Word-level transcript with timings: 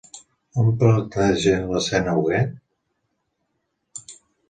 On 0.63 0.71
planteja 0.83 1.53
l'escena 1.73 2.17
Huguet? 2.25 4.11